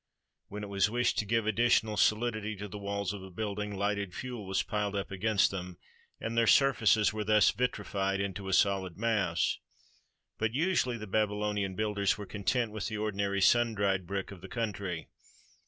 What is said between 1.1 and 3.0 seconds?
to give additional solidity to the